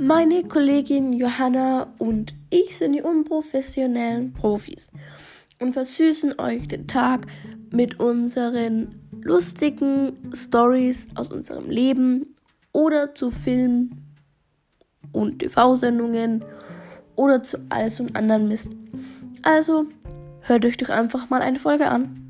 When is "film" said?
13.32-13.90